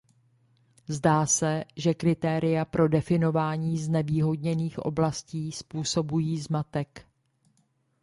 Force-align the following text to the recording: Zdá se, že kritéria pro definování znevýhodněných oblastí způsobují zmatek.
Zdá 0.87 1.25
se, 1.25 1.63
že 1.75 1.93
kritéria 1.93 2.65
pro 2.65 2.87
definování 2.89 3.77
znevýhodněných 3.77 4.79
oblastí 4.79 5.51
způsobují 5.51 6.39
zmatek. 6.39 7.05